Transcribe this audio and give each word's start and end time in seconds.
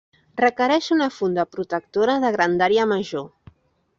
Requereix 0.39 0.87
una 0.95 1.09
funda 1.17 1.43
protectora 1.57 2.17
de 2.25 2.33
grandària 2.37 2.87
major. 2.95 3.31